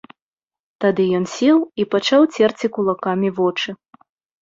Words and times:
Тады 0.85 1.05
ён 1.19 1.27
сеў 1.35 1.57
і 1.83 1.87
пачаў 1.93 2.21
церці 2.35 2.73
кулакамі 2.81 3.29
вочы. 3.41 3.69